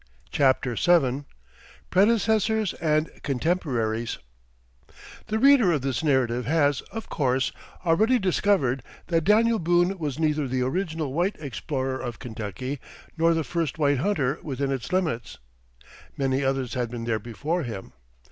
[0.31, 1.25] CHAPTER VII
[1.91, 4.17] PREDECESSORS AND CONTEMPORARIES
[5.27, 7.51] The reader of this narrative has, of course,
[7.85, 12.79] already discovered that Daniel Boone was neither the original white explorer of Kentucky
[13.15, 15.37] nor the first white hunter within its limits.
[16.17, 17.93] Many others had been there before him.